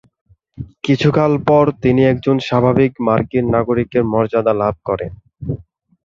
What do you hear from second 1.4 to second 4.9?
পর তিনি একজন স্বাভাবিক মার্কিন নাগরিকের মর্যাদা লাভ